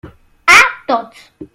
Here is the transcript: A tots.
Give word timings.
A 0.55 0.57
tots. 0.93 1.23